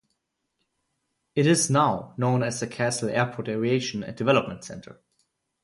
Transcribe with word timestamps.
It 1.35 1.45
is 1.45 1.69
now 1.69 2.15
known 2.17 2.41
as 2.41 2.59
the 2.59 2.65
Castle 2.65 3.09
Airport 3.09 3.47
Aviation 3.49 4.03
and 4.03 4.15
Development 4.17 4.63
Center. 4.63 4.99